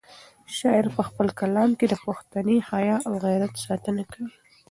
[0.57, 4.33] شاعر په خپل کلام کې د پښتني حیا او غیرت ساتنه کوي.